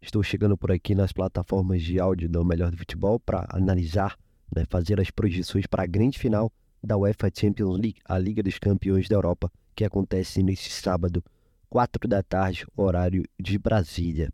Estou 0.00 0.22
chegando 0.22 0.56
por 0.56 0.70
aqui 0.70 0.94
nas 0.94 1.12
plataformas 1.12 1.82
de 1.82 1.98
áudio 1.98 2.28
do 2.28 2.44
melhor 2.44 2.70
do 2.70 2.76
futebol 2.76 3.18
para 3.18 3.48
analisar, 3.50 4.16
né, 4.54 4.62
fazer 4.70 5.00
as 5.00 5.10
projeções 5.10 5.66
para 5.66 5.82
a 5.82 5.86
grande 5.86 6.20
final 6.20 6.52
da 6.80 6.96
UEFA 6.96 7.32
Champions 7.34 7.80
League, 7.80 7.98
a 8.04 8.16
Liga 8.16 8.44
dos 8.44 8.60
Campeões 8.60 9.08
da 9.08 9.16
Europa, 9.16 9.50
que 9.74 9.84
acontece 9.84 10.40
neste 10.40 10.70
sábado 10.70 11.20
4 11.68 12.08
da 12.08 12.22
tarde, 12.22 12.66
horário 12.76 13.24
de 13.38 13.58
Brasília. 13.58 14.32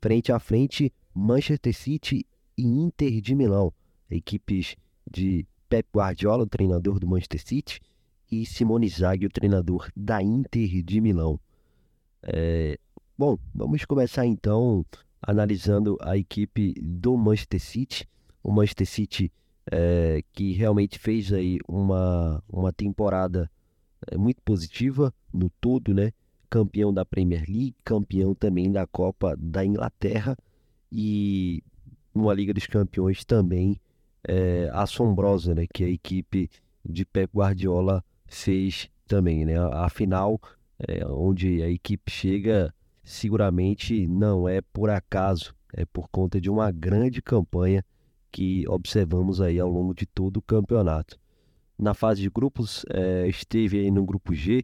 Frente 0.00 0.32
a 0.32 0.38
frente, 0.38 0.92
Manchester 1.14 1.74
City 1.74 2.26
e 2.56 2.62
Inter 2.62 3.20
de 3.20 3.34
Milão, 3.34 3.72
equipes 4.10 4.76
de 5.10 5.46
Pep 5.68 5.88
Guardiola, 5.94 6.44
o 6.44 6.48
treinador 6.48 6.98
do 6.98 7.06
Manchester 7.06 7.42
City, 7.44 7.80
e 8.30 8.44
Simone 8.44 8.86
Inzaghi, 8.86 9.26
o 9.26 9.30
treinador 9.30 9.90
da 9.96 10.22
Inter 10.22 10.82
de 10.82 11.00
Milão. 11.00 11.40
É... 12.22 12.78
Bom, 13.16 13.38
vamos 13.54 13.84
começar 13.84 14.26
então 14.26 14.84
analisando 15.20 15.96
a 16.00 16.16
equipe 16.16 16.74
do 16.80 17.16
Manchester 17.16 17.60
City. 17.60 18.08
O 18.42 18.52
Manchester 18.52 18.86
City 18.86 19.32
é, 19.70 20.22
que 20.32 20.52
realmente 20.52 20.98
fez 20.98 21.32
aí 21.32 21.58
uma, 21.66 22.42
uma 22.48 22.72
temporada 22.72 23.50
é, 24.06 24.16
muito 24.16 24.40
positiva 24.42 25.12
no 25.32 25.50
todo, 25.60 25.92
né? 25.92 26.12
Campeão 26.48 26.92
da 26.92 27.04
Premier 27.04 27.44
League, 27.46 27.74
campeão 27.84 28.34
também 28.34 28.70
da 28.70 28.86
Copa 28.86 29.36
da 29.38 29.64
Inglaterra 29.64 30.36
e 30.90 31.62
uma 32.14 32.34
Liga 32.34 32.54
dos 32.54 32.66
Campeões 32.66 33.24
também 33.24 33.80
é, 34.26 34.70
assombrosa, 34.72 35.54
né? 35.54 35.66
Que 35.72 35.84
a 35.84 35.88
equipe 35.88 36.50
de 36.84 37.04
Pep 37.04 37.30
Guardiola 37.34 38.04
fez 38.26 38.88
também, 39.06 39.44
né? 39.44 39.58
A 39.58 39.88
final, 39.88 40.40
é, 40.78 41.04
onde 41.06 41.62
a 41.62 41.68
equipe 41.68 42.10
chega, 42.10 42.74
seguramente 43.04 44.06
não 44.06 44.48
é 44.48 44.60
por 44.60 44.90
acaso, 44.90 45.54
é 45.72 45.84
por 45.84 46.08
conta 46.08 46.40
de 46.40 46.50
uma 46.50 46.70
grande 46.70 47.22
campanha 47.22 47.84
que 48.30 48.68
observamos 48.68 49.40
aí 49.40 49.58
ao 49.58 49.70
longo 49.70 49.94
de 49.94 50.06
todo 50.06 50.38
o 50.38 50.42
campeonato. 50.42 51.18
Na 51.78 51.94
fase 51.94 52.20
de 52.20 52.28
grupos, 52.28 52.84
é, 52.90 53.26
esteve 53.28 53.78
aí 53.78 53.90
no 53.90 54.04
grupo 54.04 54.34
G, 54.34 54.62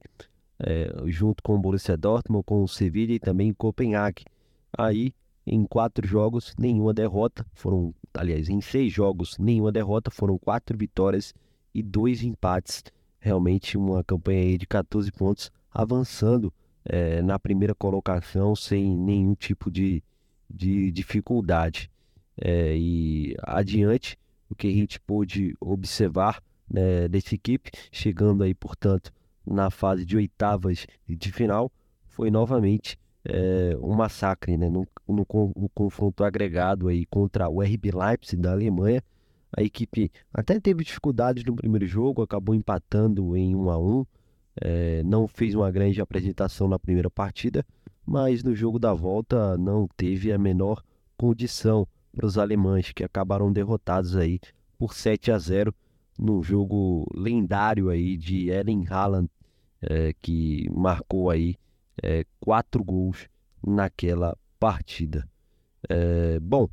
é, 0.59 0.93
junto 1.07 1.43
com 1.43 1.55
o 1.55 1.59
Borussia 1.59 1.97
Dortmund, 1.97 2.45
com 2.45 2.63
o 2.63 2.69
Sevilla 2.69 3.13
e 3.13 3.19
também 3.19 3.51
o 3.51 3.55
Copenhague. 3.55 4.25
Aí, 4.77 5.13
em 5.47 5.65
quatro 5.65 6.07
jogos, 6.07 6.55
nenhuma 6.59 6.95
derrota. 6.95 7.47
Foram, 7.53 7.95
aliás, 8.13 8.49
em 8.49 8.61
seis 8.61 8.93
jogos, 8.93 9.37
nenhuma 9.39 9.73
derrota. 9.73 10.11
Foram 10.11 10.39
quatro 10.39 10.77
vitórias 10.77 11.35
e 11.75 11.83
dois 11.83 12.23
empates. 12.23 12.83
Realmente 13.19 13.77
uma 13.77 14.05
campanha 14.05 14.57
de 14.59 14.67
14 14.67 15.11
pontos, 15.13 15.51
avançando 15.71 16.53
é, 16.85 17.23
na 17.23 17.39
primeira 17.39 17.75
colocação 17.75 18.55
sem 18.55 18.97
nenhum 18.97 19.35
tipo 19.35 19.71
de, 19.71 20.03
de 20.49 20.91
dificuldade. 20.93 21.91
É, 22.37 22.77
e 22.77 23.35
adiante, 23.43 24.19
o 24.49 24.55
que 24.55 24.67
a 24.67 24.73
gente 24.73 25.01
pôde 25.01 25.55
observar 25.61 26.43
né, 26.69 27.09
dessa 27.09 27.35
equipe, 27.35 27.71
chegando 27.91 28.43
aí, 28.43 28.55
portanto, 28.55 29.13
na 29.47 29.71
fase 29.71 30.05
de 30.05 30.17
oitavas 30.17 30.87
de 31.09 31.33
final 31.33 31.71
foi 32.07 32.31
novamente 32.31 32.99
é, 33.25 33.77
um 33.81 33.95
massacre, 33.95 34.57
né? 34.57 34.69
No, 34.69 34.87
no, 35.09 35.27
no, 35.57 35.69
confronto 35.75 36.25
agregado 36.25 36.89
aí 36.89 37.07
contra 37.07 37.49
o 37.49 37.63
RB 37.63 37.91
Leipzig 37.93 38.41
da 38.41 38.53
Alemanha. 38.53 39.03
A 39.57 39.63
equipe 39.63 40.11
até 40.33 40.59
teve 40.59 40.85
dificuldades 40.85 41.45
no 41.45 41.55
primeiro 41.55 41.87
jogo, 41.87 42.23
acabou 42.23 42.55
empatando 42.55 43.37
em 43.37 43.55
1 43.55 43.71
a 43.71 43.79
1 43.79 44.05
é, 44.61 45.03
não 45.03 45.27
fez 45.27 45.55
uma 45.55 45.71
grande 45.71 46.01
apresentação 46.01 46.69
na 46.69 46.79
primeira 46.79 47.11
partida, 47.11 47.65
mas 48.07 48.43
no 48.43 48.55
jogo 48.55 48.79
da 48.79 48.93
volta 48.93 49.57
não 49.59 49.89
teve 49.97 50.33
a 50.33 50.39
menor 50.39 50.83
condição 51.17 51.87
para 52.13 52.27
os 52.27 52.39
alemães, 52.39 52.93
que 52.93 53.03
acabaram 53.03 53.53
derrotados 53.53 54.17
aí 54.17 54.39
por 54.79 54.95
7 54.95 55.33
a 55.33 55.39
0 55.39 55.75
no 56.19 56.43
jogo 56.43 57.07
lendário 57.15 57.89
aí 57.89 58.17
de 58.17 58.49
Ellen 58.49 58.85
Haaland, 58.89 59.29
é, 59.83 60.13
que 60.21 60.69
marcou 60.71 61.31
aí 61.31 61.57
é, 62.03 62.25
quatro 62.41 62.83
gols 62.83 63.29
naquela 63.67 64.37
partida. 64.59 65.29
É, 65.89 66.39
bom, 66.41 66.69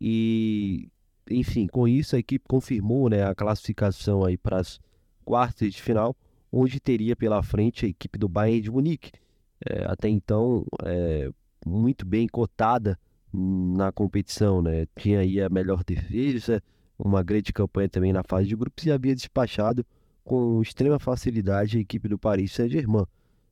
e 0.00 0.88
enfim, 1.30 1.66
com 1.66 1.86
isso 1.86 2.16
a 2.16 2.18
equipe 2.18 2.46
confirmou 2.48 3.08
né, 3.10 3.24
a 3.24 3.34
classificação 3.34 4.24
aí 4.24 4.36
para 4.38 4.58
as 4.58 4.80
quartas 5.24 5.74
de 5.74 5.82
final, 5.82 6.16
onde 6.50 6.80
teria 6.80 7.14
pela 7.14 7.42
frente 7.42 7.84
a 7.84 7.88
equipe 7.88 8.18
do 8.18 8.28
Bayern 8.28 8.62
de 8.62 8.70
Munique. 8.70 9.12
É, 9.68 9.84
até 9.84 10.08
então, 10.08 10.64
é, 10.84 11.30
muito 11.66 12.06
bem 12.06 12.26
cotada 12.26 12.98
na 13.32 13.92
competição, 13.92 14.62
né? 14.62 14.86
Tinha 14.96 15.20
aí 15.20 15.40
a 15.40 15.48
melhor 15.48 15.84
defesa, 15.84 16.62
uma 16.98 17.22
grande 17.22 17.52
campanha 17.52 17.88
também 17.88 18.12
na 18.12 18.22
fase 18.22 18.48
de 18.48 18.56
grupos 18.56 18.84
e 18.84 18.90
havia 18.90 19.14
despachado 19.14 19.86
com 20.24 20.60
extrema 20.60 20.98
facilidade 20.98 21.78
a 21.78 21.80
equipe 21.80 22.08
do 22.08 22.18
Paris 22.18 22.52
Saint-Germain. 22.52 23.06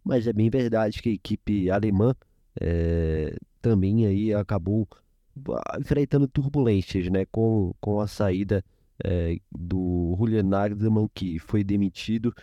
Mas 0.04 0.26
é 0.26 0.32
bem 0.32 0.50
verdade 0.50 1.00
que 1.00 1.08
a 1.08 1.12
equipe 1.12 1.70
alemã 1.70 2.14
é, 2.60 3.36
também 3.62 4.06
aí 4.06 4.34
acabou 4.34 4.86
enfrentando 5.78 6.28
turbulências, 6.28 7.08
né? 7.10 7.24
Com, 7.26 7.74
com 7.80 8.00
a 8.00 8.06
saída 8.06 8.64
é, 9.04 9.36
do 9.50 10.14
Julian 10.18 10.42
Nagelsmann, 10.42 11.08
que 11.14 11.38
foi 11.38 11.62
demitido, 11.62 12.34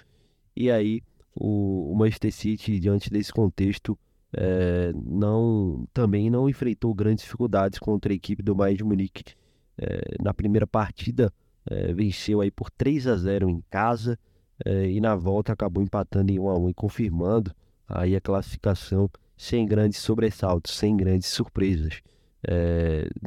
e 0.56 0.70
aí 0.70 1.02
o, 1.36 1.92
o 1.92 1.96
Manchester 1.96 2.32
City, 2.32 2.80
diante 2.80 3.10
desse 3.10 3.32
contexto, 3.32 3.98
é, 4.36 4.92
não 4.94 5.88
também 5.94 6.30
não 6.30 6.50
enfrentou 6.50 6.94
grandes 6.94 7.24
dificuldades 7.24 7.80
contra 7.80 8.12
a 8.12 8.16
equipe 8.16 8.44
do 8.44 8.56
Bayern 8.56 8.78
de 8.78 8.84
Munique 8.84 9.36
é, 9.78 10.16
na 10.22 10.34
primeira 10.34 10.68
partida 10.68 11.34
é, 11.66 11.94
venceu 11.94 12.42
aí 12.42 12.52
por 12.52 12.70
3 12.70 13.08
a 13.08 13.16
0 13.16 13.50
em 13.50 13.64
casa 13.70 14.20
é, 14.66 14.90
e 14.90 15.02
na 15.02 15.16
volta 15.16 15.54
acabou 15.54 15.82
empatando 15.82 16.32
em 16.32 16.40
1 16.40 16.50
a 16.50 16.58
1 16.58 16.70
e 16.70 16.74
confirmando 16.74 17.54
aí 17.88 18.16
a 18.16 18.22
classificação 18.22 19.10
sem 19.36 19.66
grandes 19.66 20.00
sobressaltos, 20.00 20.76
sem 20.76 20.96
grandes 20.96 21.28
surpresas, 21.28 22.02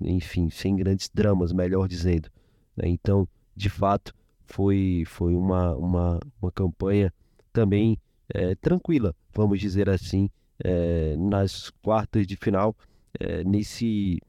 enfim, 0.02 0.48
sem 0.50 0.74
grandes 0.76 1.10
dramas, 1.12 1.52
melhor 1.52 1.88
dizendo. 1.88 2.30
Né? 2.76 2.88
Então, 2.88 3.28
de 3.54 3.68
fato, 3.68 4.14
foi, 4.44 5.04
foi 5.06 5.34
uma, 5.34 5.74
uma, 5.74 6.20
uma 6.40 6.52
campanha 6.52 7.12
também 7.52 7.98
tranquila, 8.60 9.14
vamos 9.34 9.60
dizer 9.60 9.90
assim, 9.90 10.30
nas 11.18 11.70
quartas 11.82 12.26
de 12.26 12.36
final, 12.36 12.74
nesse 13.44 14.20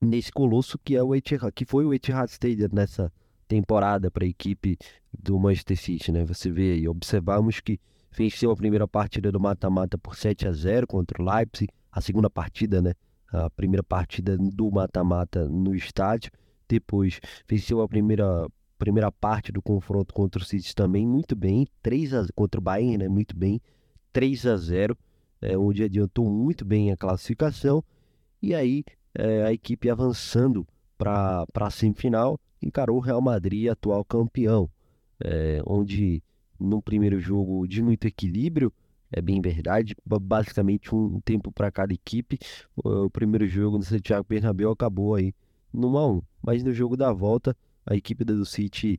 nesse 0.00 0.30
colosso 0.32 0.78
que 0.78 0.96
é 0.96 1.02
o 1.02 1.14
Etihad, 1.14 1.52
que 1.52 1.64
foi 1.64 1.84
o 1.84 1.92
Etihad 1.92 2.30
Stadium 2.30 2.68
nessa 2.72 3.12
temporada 3.46 4.10
para 4.10 4.24
a 4.24 4.28
equipe 4.28 4.76
do 5.12 5.38
Manchester 5.38 5.76
City, 5.76 6.12
né? 6.12 6.24
Você 6.24 6.50
vê 6.50 6.72
aí, 6.72 6.88
observamos 6.88 7.60
que 7.60 7.80
venceu 8.12 8.50
a 8.50 8.56
primeira 8.56 8.86
partida 8.86 9.32
do 9.32 9.40
mata-mata 9.40 9.96
por 9.96 10.16
7 10.16 10.46
a 10.46 10.52
0 10.52 10.86
contra 10.86 11.20
o 11.22 11.24
Leipzig, 11.24 11.72
a 11.90 12.00
segunda 12.00 12.28
partida, 12.28 12.80
né? 12.80 12.92
A 13.32 13.50
primeira 13.50 13.82
partida 13.82 14.36
do 14.36 14.70
mata-mata 14.70 15.48
no 15.48 15.74
estádio, 15.74 16.30
depois 16.68 17.20
venceu 17.48 17.80
a 17.80 17.88
primeira 17.88 18.46
primeira 18.78 19.10
parte 19.10 19.50
do 19.50 19.60
confronto 19.60 20.14
contra 20.14 20.40
o 20.40 20.44
City 20.44 20.72
também 20.72 21.04
muito 21.04 21.34
bem, 21.34 21.66
3 21.82 22.14
a 22.14 22.26
contra 22.32 22.60
o 22.60 22.62
Bayern, 22.62 22.98
né? 22.98 23.08
Muito 23.08 23.36
bem, 23.36 23.60
3 24.12 24.46
a 24.46 24.56
0, 24.56 24.96
é, 25.42 25.58
onde 25.58 25.82
adiantou 25.82 26.30
muito 26.30 26.64
bem 26.64 26.92
a 26.92 26.96
classificação. 26.96 27.82
E 28.40 28.54
aí 28.54 28.84
é, 29.18 29.42
a 29.42 29.52
equipe 29.52 29.90
avançando 29.90 30.66
para 30.96 31.44
a 31.54 31.70
semifinal, 31.70 32.40
encarou 32.62 32.96
o 32.96 33.00
Real 33.00 33.20
Madrid, 33.20 33.68
atual 33.68 34.04
campeão, 34.04 34.70
é, 35.20 35.60
onde 35.66 36.22
no 36.58 36.80
primeiro 36.80 37.20
jogo 37.20 37.66
de 37.66 37.82
muito 37.82 38.06
equilíbrio, 38.06 38.72
é 39.10 39.20
bem 39.20 39.40
verdade, 39.40 39.96
basicamente 40.04 40.94
um 40.94 41.20
tempo 41.20 41.50
para 41.50 41.70
cada 41.70 41.94
equipe. 41.94 42.38
O 42.76 43.08
primeiro 43.08 43.46
jogo 43.46 43.78
no 43.78 43.84
Santiago 43.84 44.26
Bernabéu 44.28 44.70
acabou 44.70 45.14
aí 45.14 45.34
no 45.72 45.92
1 45.92 45.98
a 45.98 46.08
1, 46.08 46.22
mas 46.42 46.62
no 46.62 46.72
jogo 46.72 46.96
da 46.96 47.12
volta 47.12 47.56
a 47.86 47.96
equipe 47.96 48.22
do 48.22 48.44
City 48.44 48.98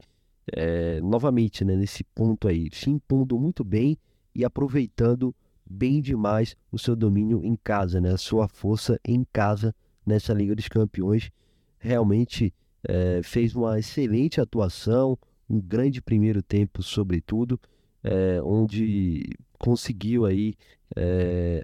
é, 0.52 1.00
novamente 1.02 1.64
né, 1.64 1.76
nesse 1.76 2.04
ponto 2.04 2.48
aí 2.48 2.70
se 2.72 2.90
impondo 2.90 3.38
muito 3.38 3.64
bem 3.64 3.98
e 4.34 4.44
aproveitando 4.44 5.36
bem 5.70 6.02
demais 6.02 6.56
o 6.72 6.80
seu 6.80 6.96
domínio 6.96 7.46
em 7.46 7.56
casa, 7.56 8.02
né, 8.02 8.14
a 8.14 8.18
sua 8.18 8.48
força 8.48 9.00
em 9.06 9.24
casa 9.32 9.76
nessa 10.06 10.34
Liga 10.34 10.56
dos 10.56 10.68
Campeões. 10.68 11.32
Realmente 11.78 12.54
é, 12.84 13.22
fez 13.24 13.56
uma 13.56 13.80
excelente 13.80 14.40
atuação, 14.40 15.18
um 15.50 15.60
grande 15.60 16.02
primeiro 16.02 16.42
tempo, 16.42 16.84
sobretudo, 16.84 17.60
é, 18.04 18.42
onde 18.44 19.30
conseguiu 19.58 20.26
aí 20.26 20.54
é, 20.96 21.64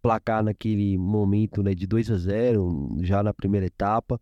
placar 0.00 0.42
naquele 0.42 0.96
momento 0.96 1.62
né, 1.62 1.74
de 1.74 1.86
2 1.86 2.10
a 2.10 2.16
0 2.16 2.98
já 3.00 3.22
na 3.22 3.34
primeira 3.34 3.66
etapa 3.66 4.20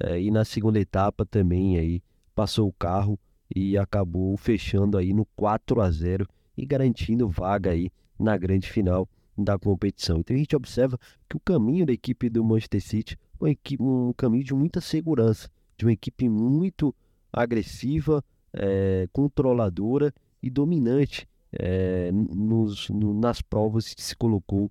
é, 0.00 0.20
e 0.20 0.30
na 0.30 0.44
segunda 0.44 0.78
etapa 0.78 1.26
também 1.26 1.78
aí 1.78 2.02
passou 2.34 2.68
o 2.68 2.72
carro 2.72 3.18
e 3.54 3.76
acabou 3.76 4.36
fechando 4.36 4.96
aí 4.96 5.12
no 5.12 5.26
4 5.36 5.80
a 5.80 5.90
0 5.90 6.26
e 6.56 6.64
garantindo 6.64 7.28
vaga 7.28 7.70
aí 7.70 7.90
na 8.18 8.36
grande 8.36 8.70
final 8.70 9.08
da 9.38 9.58
competição. 9.58 10.18
Então 10.18 10.34
a 10.34 10.38
gente 10.38 10.56
observa 10.56 10.98
que 11.28 11.36
o 11.36 11.40
caminho 11.40 11.86
da 11.86 11.92
equipe 11.92 12.28
do 12.28 12.44
Manchester 12.44 12.82
City 12.82 13.18
é 13.42 13.56
um, 13.80 14.12
caminho 14.12 14.44
de 14.44 14.54
muita 14.54 14.80
segurança, 14.80 15.48
de 15.76 15.84
uma 15.84 15.92
equipe 15.92 16.28
muito 16.28 16.94
agressiva, 17.32 18.22
é, 18.52 19.08
controladora 19.12 20.12
e 20.42 20.50
dominante 20.50 21.28
é, 21.52 22.10
nos, 22.12 22.88
no, 22.88 23.14
nas 23.14 23.40
provas 23.40 23.94
que 23.94 24.02
se 24.02 24.16
colocou 24.16 24.70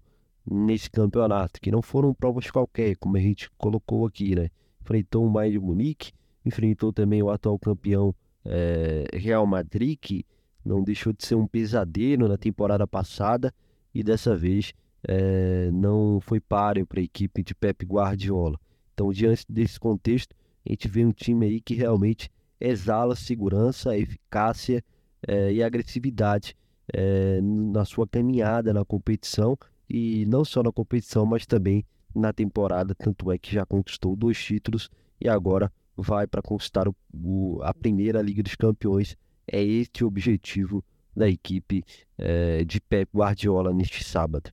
nesse 0.50 0.90
campeonato, 0.90 1.60
que 1.62 1.72
não 1.72 1.82
foram 1.82 2.14
provas 2.14 2.50
qualquer, 2.50 2.96
como 2.98 3.18
a 3.18 3.20
gente 3.20 3.50
colocou 3.58 4.06
aqui, 4.06 4.36
né? 4.36 4.50
Enfrentou 4.82 5.26
o 5.26 5.30
Bayern 5.30 5.60
de 5.60 5.66
Munique, 5.66 6.12
enfrentou 6.46 6.94
também 6.94 7.22
o 7.22 7.30
atual 7.30 7.60
campeão 7.60 8.16
é, 8.46 9.06
Real 9.14 9.46
Madrid, 9.46 9.98
que 10.00 10.26
não 10.64 10.84
deixou 10.84 11.14
de 11.14 11.26
ser 11.26 11.36
um 11.36 11.48
pesadelo 11.48 12.28
na 12.28 12.38
temporada 12.38 12.88
passada 12.88 13.54
e 13.98 14.04
dessa 14.04 14.38
vez 14.38 14.74
é, 15.08 15.72
não 15.72 16.20
foi 16.22 16.40
páreo 16.40 16.86
para 16.86 17.00
a 17.00 17.04
equipe 17.04 17.42
de 17.42 17.56
Pep 17.56 17.84
Guardiola. 17.84 18.60
Então, 18.94 19.12
diante 19.12 19.44
desse 19.50 19.80
contexto, 19.80 20.36
a 20.64 20.72
gente 20.72 20.88
vê 20.88 21.04
um 21.04 21.12
time 21.12 21.48
aí 21.48 21.60
que 21.60 21.74
realmente 21.74 22.30
exala 22.62 23.16
segurança, 23.16 23.98
eficácia 23.98 24.84
é, 25.28 25.52
e 25.52 25.64
agressividade 25.64 26.56
é, 26.94 27.40
na 27.42 27.86
sua 27.86 28.08
caminhada 28.08 28.72
na 28.72 28.86
competição 28.86 29.58
e 29.90 30.28
não 30.28 30.46
só 30.46 30.62
na 30.62 30.72
competição, 30.72 31.26
mas 31.26 31.48
também 31.48 31.84
na 32.14 32.32
temporada. 32.32 32.94
Tanto 32.94 33.32
é 33.32 33.38
que 33.40 33.52
já 33.52 33.66
conquistou 33.66 34.16
dois 34.16 34.38
títulos 34.38 34.92
e 35.20 35.28
agora 35.28 35.72
vai 35.96 36.28
para 36.28 36.44
conquistar 36.44 36.88
o, 36.88 36.96
o, 37.12 37.60
a 37.64 37.74
primeira 37.74 38.22
Liga 38.22 38.44
dos 38.44 38.54
Campeões. 38.54 39.18
É 39.48 39.64
este 39.64 40.04
o 40.04 40.08
objetivo 40.08 40.84
da 41.18 41.28
equipe 41.28 41.84
é, 42.18 42.64
de 42.64 42.80
Pep 42.80 43.10
Guardiola 43.14 43.74
neste 43.74 44.04
sábado. 44.04 44.52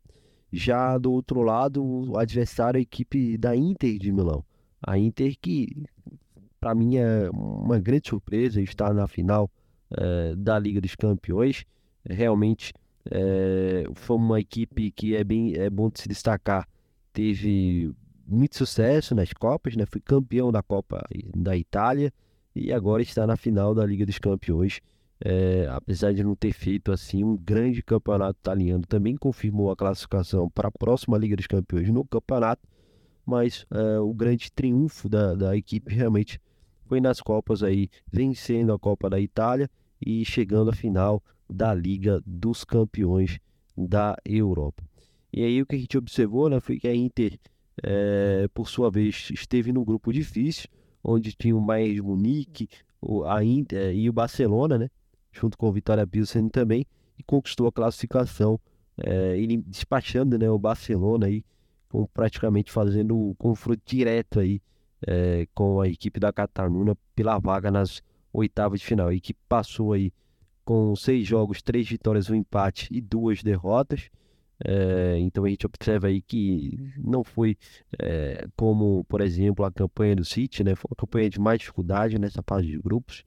Já 0.51 0.97
do 0.97 1.13
outro 1.13 1.43
lado, 1.43 1.85
o 1.85 2.17
adversário 2.17 2.79
é 2.79 2.81
a 2.81 2.83
equipe 2.83 3.37
da 3.37 3.55
Inter 3.55 3.99
de 3.99 4.11
Milão. 4.11 4.45
A 4.83 4.97
Inter 4.97 5.35
que, 5.41 5.85
para 6.61 6.75
mim, 6.75 6.97
é 6.97 7.29
uma 7.31 7.79
grande 7.79 8.09
surpresa 8.09 8.63
estar 8.63 8.95
na 8.95 9.07
final 9.07 9.51
é, 9.91 10.35
da 10.37 10.59
Liga 10.59 10.81
dos 10.81 10.95
Campeões. 10.95 11.65
Realmente 12.09 12.73
é, 13.11 13.85
foi 13.95 14.17
uma 14.17 14.41
equipe 14.41 14.91
que 14.91 15.15
é 15.15 15.25
bem 15.25 15.55
é 15.55 15.69
bom 15.69 15.91
de 15.91 16.01
se 16.01 16.09
destacar. 16.09 16.67
Teve 17.13 17.93
muito 18.27 18.57
sucesso 18.57 19.15
nas 19.15 19.33
Copas, 19.33 19.77
né? 19.77 19.85
Foi 19.87 20.01
campeão 20.01 20.51
da 20.51 20.63
Copa 20.63 21.05
da 21.37 21.57
Itália 21.57 22.13
e 22.55 22.73
agora 22.73 23.03
está 23.03 23.27
na 23.27 23.37
final 23.37 23.75
da 23.75 23.85
Liga 23.85 24.07
dos 24.07 24.19
Campeões. 24.19 24.81
É, 25.27 25.67
apesar 25.71 26.13
de 26.13 26.23
não 26.23 26.37
ter 26.37 26.53
feito 26.53 26.93
assim 26.93 27.25
um 27.25 27.35
grande 27.35 27.83
campeonato 27.83 28.39
italiano, 28.39 28.85
também 28.87 29.17
confirmou 29.17 29.71
a 29.71 29.77
classificação 29.77 30.51
para 30.51 30.69
a 30.69 30.71
próxima 30.71 31.17
Liga 31.17 31.35
dos 31.35 31.47
Campeões 31.47 31.89
no 31.89 32.05
campeonato. 32.05 32.69
Mas 33.25 33.65
é, 33.71 33.99
o 33.99 34.13
grande 34.13 34.53
triunfo 34.53 35.09
da, 35.09 35.35
da 35.35 35.57
equipe 35.57 35.95
realmente 35.95 36.39
foi 36.85 37.01
nas 37.01 37.23
Copas 37.23 37.63
aí, 37.63 37.89
vencendo 38.13 38.75
a 38.75 38.79
Copa 38.79 39.09
da 39.09 39.19
Itália 39.19 39.71
e 39.99 40.23
chegando 40.27 40.69
à 40.69 40.75
final 40.75 41.23
da 41.49 41.73
Liga 41.73 42.21
dos 42.27 42.63
Campeões 42.63 43.39
da 43.75 44.17
Europa. 44.27 44.85
E 45.33 45.43
aí 45.43 45.63
o 45.63 45.67
que 45.67 45.75
a 45.75 45.79
gente 45.79 45.97
observou 45.97 46.51
né, 46.51 46.61
foi 46.61 46.79
que 46.79 46.87
a 46.87 46.95
Inter, 46.95 47.41
é, 47.83 48.47
por 48.53 48.69
sua 48.69 48.91
vez, 48.91 49.31
esteve 49.33 49.73
no 49.73 49.87
grupo 49.87 50.13
difícil, 50.13 50.69
onde 51.03 51.33
tinha 51.33 51.57
o 51.57 51.61
Bayern 51.63 51.95
de 51.95 52.03
Munique, 52.03 52.69
a 53.27 53.43
Inter 53.43 53.95
e 53.95 54.09
o 54.09 54.13
Barcelona, 54.13 54.79
né, 54.79 54.91
junto 55.35 55.59
com 55.59 55.69
o 55.69 55.73
Vitória 55.73 56.07
Pilsen 56.07 56.49
também, 56.49 56.87
e 57.19 57.23
conquistou 57.23 57.67
a 57.67 57.73
classificação, 57.73 58.59
é, 58.97 59.37
ele 59.39 59.57
despachando 59.59 60.39
né, 60.39 60.49
o 60.49 60.59
Barcelona 60.59 61.27
aí, 61.27 61.45
com, 61.89 62.07
praticamente 62.07 62.73
fazendo 62.73 63.17
o 63.17 63.35
confronto 63.37 63.83
direto 63.85 64.41
aí 64.41 64.61
é, 65.07 65.47
com 65.55 65.81
a 65.81 65.89
equipe 65.89 66.19
da 66.19 66.33
Catalunha 66.33 66.97
pela 67.15 67.39
vaga 67.39 67.71
nas 67.71 68.03
oitavas 68.33 68.81
de 68.81 68.87
final. 68.87 69.09
A 69.09 69.15
equipe 69.15 69.39
passou 69.49 69.93
aí 69.93 70.13
com 70.65 70.97
seis 70.97 71.27
jogos, 71.27 71.63
três 71.63 71.89
vitórias, 71.89 72.31
um 72.31 72.35
empate 72.35 72.89
e 72.91 73.01
duas 73.01 73.43
derrotas. 73.43 74.11
É, 74.65 75.19
então 75.19 75.45
a 75.45 75.49
gente 75.49 75.67
observa 75.67 76.07
aí 76.07 76.23
que 76.23 76.93
não 76.97 77.25
foi 77.25 77.57
é, 77.99 78.47
como, 78.57 79.05
por 79.05 79.21
exemplo, 79.21 79.65
a 79.65 79.71
campanha 79.71 80.17
do 80.17 80.25
City, 80.25 80.65
né? 80.65 80.75
Foi 80.75 80.89
uma 80.91 80.97
campanha 80.97 81.29
de 81.29 81.41
mais 81.41 81.59
dificuldade 81.59 82.19
nessa 82.19 82.43
fase 82.43 82.67
de 82.67 82.79
grupos. 82.79 83.25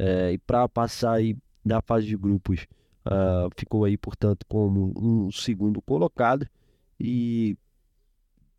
É, 0.00 0.32
e 0.32 0.38
para 0.38 0.68
passar 0.68 1.14
aí 1.14 1.36
na 1.64 1.82
fase 1.82 2.06
de 2.06 2.16
grupos, 2.16 2.68
uh, 3.04 3.50
ficou 3.56 3.84
aí, 3.84 3.96
portanto, 3.96 4.46
como 4.48 4.92
um 4.96 5.32
segundo 5.32 5.82
colocado 5.82 6.48
e 7.00 7.56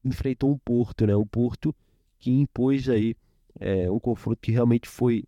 enfrentou 0.04 0.52
um 0.52 0.58
Porto, 0.58 1.08
né? 1.08 1.16
Um 1.16 1.26
Porto 1.26 1.74
que 2.20 2.30
impôs 2.30 2.90
aí 2.90 3.16
é, 3.58 3.90
um 3.90 4.00
confronto 4.00 4.40
que 4.42 4.52
realmente 4.52 4.88
foi 4.88 5.24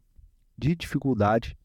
de 0.57 0.75
dificuldade 0.75 1.57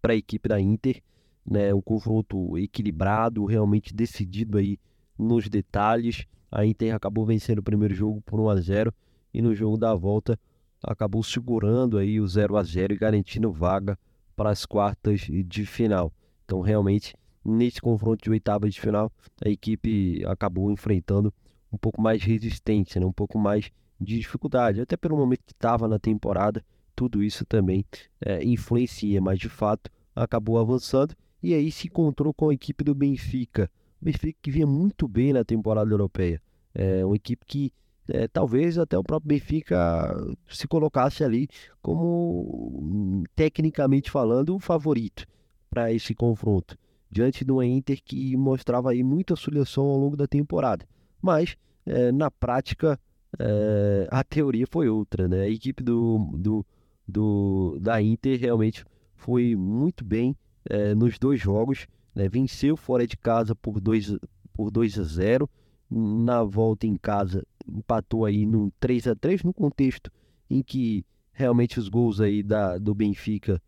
para 0.00 0.14
a 0.14 0.16
equipe 0.16 0.48
da 0.48 0.58
Inter, 0.58 1.02
né? 1.44 1.74
Um 1.74 1.82
confronto 1.82 2.56
equilibrado, 2.56 3.44
realmente 3.44 3.94
decidido 3.94 4.56
aí 4.56 4.78
nos 5.18 5.46
detalhes. 5.46 6.26
A 6.50 6.64
Inter 6.64 6.94
acabou 6.94 7.26
vencendo 7.26 7.58
o 7.58 7.62
primeiro 7.62 7.94
jogo 7.94 8.22
por 8.22 8.40
1 8.40 8.48
a 8.48 8.56
0 8.56 8.94
e 9.34 9.42
no 9.42 9.54
jogo 9.54 9.76
da 9.76 9.94
volta 9.94 10.40
acabou 10.82 11.22
segurando 11.22 11.98
aí 11.98 12.20
o 12.20 12.26
0 12.26 12.56
a 12.56 12.62
0 12.62 12.94
e 12.94 12.96
garantindo 12.96 13.52
vaga 13.52 13.98
para 14.36 14.50
as 14.50 14.64
quartas 14.64 15.20
de 15.20 15.66
final. 15.66 16.12
Então, 16.44 16.60
realmente, 16.60 17.14
nesse 17.44 17.80
confronto 17.80 18.22
de 18.22 18.30
oitava 18.30 18.68
de 18.68 18.80
final, 18.80 19.12
a 19.44 19.48
equipe 19.48 20.24
acabou 20.26 20.70
enfrentando 20.70 21.32
um 21.72 21.76
pouco 21.76 22.00
mais 22.00 22.22
resistência, 22.22 23.00
né? 23.00 23.06
um 23.06 23.12
pouco 23.12 23.38
mais 23.38 23.70
de 24.00 24.18
dificuldade, 24.18 24.80
até 24.80 24.96
pelo 24.96 25.16
momento 25.16 25.42
que 25.44 25.52
estava 25.52 25.88
na 25.88 25.98
temporada 25.98 26.64
tudo 26.98 27.22
isso 27.22 27.46
também 27.46 27.84
é, 28.20 28.42
influencia, 28.42 29.20
mas 29.20 29.38
de 29.38 29.48
fato 29.48 29.88
acabou 30.16 30.58
avançando 30.58 31.14
e 31.40 31.54
aí 31.54 31.70
se 31.70 31.86
encontrou 31.86 32.34
com 32.34 32.50
a 32.50 32.54
equipe 32.54 32.82
do 32.82 32.92
Benfica. 32.92 33.70
O 34.02 34.04
Benfica 34.04 34.36
que 34.42 34.50
vinha 34.50 34.66
muito 34.66 35.06
bem 35.06 35.32
na 35.32 35.44
temporada 35.44 35.88
europeia. 35.88 36.42
É 36.74 37.04
uma 37.04 37.14
equipe 37.14 37.46
que 37.46 37.72
é, 38.08 38.26
talvez 38.28 38.78
até 38.78 38.96
o 38.98 39.04
próprio 39.04 39.28
Benfica 39.28 40.14
se 40.48 40.66
colocasse 40.66 41.22
ali 41.22 41.48
como, 41.82 43.24
tecnicamente 43.34 44.10
falando, 44.10 44.54
o 44.54 44.58
favorito 44.58 45.26
para 45.70 45.92
esse 45.92 46.14
confronto. 46.14 46.76
Diante 47.10 47.44
do 47.44 47.62
Inter 47.62 48.00
que 48.04 48.36
mostrava 48.36 48.90
aí 48.90 49.02
muita 49.02 49.34
oscilação 49.34 49.84
ao 49.84 49.98
longo 49.98 50.16
da 50.16 50.26
temporada. 50.26 50.86
Mas, 51.22 51.56
é, 51.86 52.12
na 52.12 52.30
prática, 52.30 52.98
é, 53.38 54.08
a 54.10 54.22
teoria 54.22 54.66
foi 54.70 54.88
outra. 54.88 55.26
Né? 55.26 55.42
A 55.42 55.48
equipe 55.48 55.82
do, 55.82 56.30
do 56.34 56.66
do, 57.08 57.78
da 57.80 58.02
Inter 58.02 58.38
realmente 58.38 58.84
foi 59.16 59.56
muito 59.56 60.04
bem 60.04 60.36
é, 60.68 60.94
nos 60.94 61.18
dois 61.18 61.40
jogos. 61.40 61.86
Né? 62.14 62.28
Venceu 62.28 62.76
fora 62.76 63.06
de 63.06 63.16
casa 63.16 63.54
por 63.54 63.80
2 63.80 64.18
por 64.52 64.70
2 64.70 64.98
a 64.98 65.02
0. 65.04 65.50
Na 65.90 66.44
volta 66.44 66.86
em 66.86 66.96
casa 66.96 67.42
empatou 67.68 68.24
aí 68.24 68.46
num 68.46 68.70
3 68.80 69.08
a 69.08 69.14
3 69.14 69.42
no 69.42 69.52
contexto 69.52 70.10
em 70.50 70.62
que 70.62 71.04
realmente 71.32 71.78
os 71.78 71.88
gols 71.88 72.20
aí 72.20 72.42
da, 72.42 72.78
do 72.78 72.94
Benfica 72.94 73.62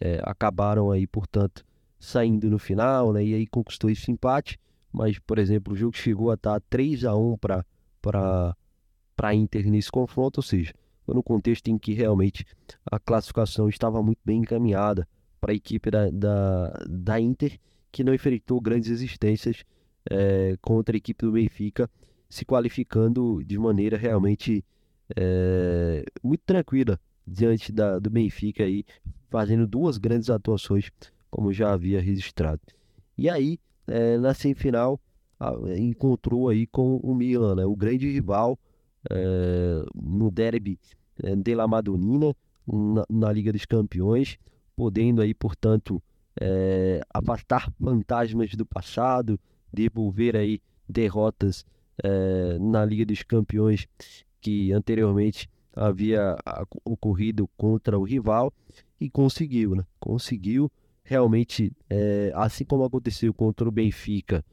é, 0.00 0.20
acabaram 0.22 0.90
aí, 0.90 1.06
portanto, 1.06 1.64
saindo 1.98 2.50
no 2.50 2.58
final, 2.58 3.12
né? 3.12 3.24
E 3.24 3.34
aí 3.34 3.46
conquistou 3.46 3.90
esse 3.90 4.10
empate. 4.10 4.58
Mas, 4.92 5.18
por 5.18 5.38
exemplo, 5.38 5.74
o 5.74 5.76
jogo 5.76 5.96
chegou 5.96 6.30
a 6.30 6.34
estar 6.34 6.60
3 6.70 7.04
a 7.04 7.14
1 7.16 7.36
para 7.38 7.64
para 9.16 9.34
Inter 9.34 9.68
nesse 9.68 9.90
confronto, 9.90 10.38
ou 10.38 10.42
seja, 10.42 10.72
no 11.08 11.22
contexto 11.22 11.68
em 11.68 11.78
que 11.78 11.92
realmente 11.92 12.44
a 12.84 13.00
classificação 13.00 13.68
estava 13.68 14.02
muito 14.02 14.20
bem 14.24 14.40
encaminhada 14.40 15.08
para 15.40 15.52
a 15.52 15.54
equipe 15.54 15.90
da, 15.90 16.10
da, 16.10 16.84
da, 16.88 17.20
Inter, 17.20 17.58
que 17.90 18.04
não 18.04 18.14
enfrentou 18.14 18.60
grandes 18.60 18.90
resistências 18.90 19.64
é, 20.08 20.56
contra 20.60 20.96
a 20.96 20.98
equipe 20.98 21.24
do 21.24 21.32
Benfica, 21.32 21.90
se 22.28 22.44
qualificando 22.44 23.42
de 23.44 23.58
maneira 23.58 23.96
realmente 23.96 24.64
é, 25.14 26.04
muito 26.22 26.42
tranquila 26.44 26.98
diante 27.26 27.72
da, 27.72 27.98
do 27.98 28.08
Benfica, 28.10 28.64
aí, 28.64 28.84
fazendo 29.28 29.66
duas 29.66 29.98
grandes 29.98 30.30
atuações, 30.30 30.90
como 31.30 31.52
já 31.52 31.72
havia 31.72 32.00
registrado. 32.00 32.60
E 33.18 33.28
aí, 33.28 33.58
é, 33.86 34.16
na 34.18 34.34
semifinal, 34.34 35.00
encontrou 35.76 36.48
aí 36.48 36.66
com 36.66 36.96
o 36.96 37.14
Milan, 37.14 37.56
né, 37.56 37.66
o 37.66 37.76
grande 37.76 38.10
rival 38.10 38.58
é, 39.10 39.84
no 39.94 40.30
derby 40.30 40.78
é, 41.22 41.34
de 41.34 41.54
La 41.54 41.66
Madonina, 41.66 42.34
na, 42.66 43.04
na, 43.08 43.32
Liga 43.32 43.52
dos 43.52 43.64
Campeões, 43.64 44.38
podendo 44.74 45.20
aí, 45.20 45.34
portanto, 45.34 46.02
é, 46.40 47.00
afastar 47.12 47.72
fantasmas 47.80 48.54
do 48.54 48.66
passado, 48.66 49.38
devolver 49.72 50.36
aí 50.36 50.60
derrotas 50.88 51.64
é, 52.02 52.58
na 52.58 52.84
Liga 52.84 53.04
dos 53.04 53.22
Campeões 53.22 53.88
que 54.40 54.72
anteriormente 54.72 55.48
havia 55.74 56.36
ocorrido 56.84 57.48
contra 57.56 57.98
o 57.98 58.04
rival 58.04 58.52
e 59.00 59.10
conseguiu, 59.10 59.74
né? 59.74 59.84
Conseguiu 60.00 60.70
realmente, 61.04 61.72
é, 61.90 62.32
assim 62.34 62.64
como 62.64 62.84
aconteceu 62.84 63.32
contra 63.34 63.68
o 63.68 63.72
Benfica, 63.72 64.44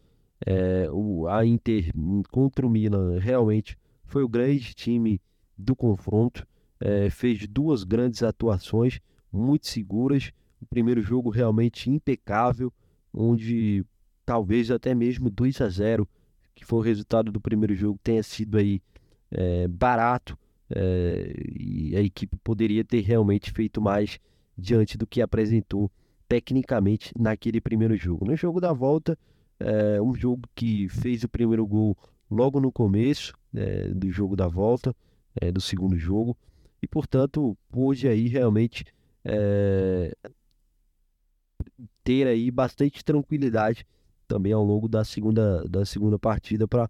é, 0.46 0.90
o, 0.92 1.28
a 1.28 1.46
Inter 1.46 1.92
contra 2.32 2.66
o 2.66 2.70
Milan 2.70 3.18
realmente 3.20 3.78
foi 4.04 4.24
o 4.24 4.28
grande 4.28 4.74
time 4.74 5.22
do 5.58 5.76
confronto, 5.76 6.46
é, 6.80 7.10
fez 7.10 7.48
duas 7.48 7.84
grandes 7.84 8.22
atuações 8.22 9.00
muito 9.32 9.68
seguras, 9.68 10.32
o 10.62 10.66
primeiro 10.66 11.02
jogo 11.02 11.30
realmente 11.30 11.90
impecável, 11.90 12.72
onde 13.14 13.86
talvez 14.26 14.70
até 14.70 14.94
mesmo 14.94 15.30
2 15.30 15.62
a 15.62 15.70
0 15.70 16.08
que 16.56 16.66
foi 16.66 16.80
o 16.80 16.82
resultado 16.82 17.32
do 17.32 17.42
primeiro 17.42 17.76
jogo, 17.76 18.00
tenha 18.04 18.24
sido 18.24 18.58
aí 18.58 18.82
é, 19.32 19.68
barato 19.68 20.38
é, 20.70 21.34
e 21.58 21.96
a 21.96 22.02
equipe 22.02 22.38
poderia 22.44 22.84
ter 22.84 23.02
realmente 23.02 23.52
feito 23.52 23.82
mais 23.82 24.20
diante 24.58 24.98
do 24.98 25.08
que 25.08 25.22
apresentou 25.22 25.92
tecnicamente 26.28 27.12
naquele 27.18 27.60
primeiro 27.60 27.96
jogo. 27.96 28.26
No 28.26 28.36
jogo 28.36 28.60
da 28.60 28.72
volta, 28.72 29.18
é, 29.60 30.02
um 30.02 30.14
jogo 30.14 30.44
que 30.56 30.88
fez 30.90 31.24
o 31.24 31.30
primeiro 31.30 31.66
gol 31.66 31.98
logo 32.30 32.60
no 32.60 32.72
começo 32.72 33.34
é, 33.54 33.88
do 33.90 34.12
jogo 34.12 34.36
da 34.36 34.48
volta, 34.48 34.96
é, 35.40 35.52
do 35.52 35.62
segundo 35.62 35.98
jogo, 35.98 36.36
e 36.82 36.88
portanto 36.88 37.58
pôde 37.72 38.08
aí 38.08 38.28
realmente 38.28 38.86
é, 39.24 40.16
ter 42.04 42.28
aí 42.28 42.52
bastante 42.52 43.04
tranquilidade 43.04 43.86
também 44.28 44.54
ao 44.54 44.64
longo 44.64 44.88
da 44.88 45.04
segunda, 45.04 45.64
da 45.68 45.86
segunda 45.86 46.18
partida 46.18 46.68
para 46.68 46.90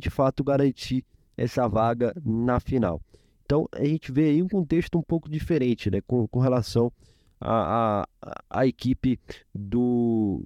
de 0.00 0.10
fato 0.10 0.42
garantir 0.42 1.04
essa 1.36 1.68
vaga 1.68 2.14
na 2.24 2.58
final. 2.58 3.00
Então 3.44 3.68
a 3.72 3.84
gente 3.84 4.10
vê 4.10 4.30
aí 4.30 4.42
um 4.42 4.48
contexto 4.48 4.98
um 4.98 5.02
pouco 5.02 5.28
diferente 5.28 5.90
né, 5.90 6.00
com, 6.00 6.26
com 6.26 6.40
relação 6.40 6.92
à 7.40 7.52
a, 7.52 8.02
a, 8.22 8.44
a, 8.50 8.66
equipe 8.66 9.20
do, 9.54 10.42